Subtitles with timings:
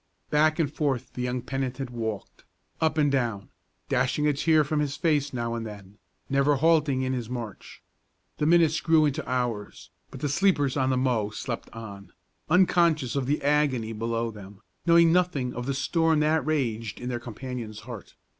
[0.31, 2.43] Back and forth the young penitent walked,
[2.81, 3.49] up and down,
[3.87, 7.83] dashing a tear from his face now and then, never halting in his march.
[8.39, 12.13] The minutes grew into hours; but the sleepers on the mow slept on,
[12.49, 17.19] unconscious of the agony below them, knowing nothing of the storm that raged in their
[17.19, 18.15] companion's heart.